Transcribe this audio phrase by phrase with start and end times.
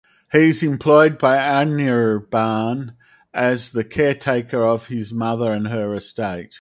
[0.31, 2.95] He is employed by Anirban
[3.35, 6.59] as the caretaker of his mother and her estate.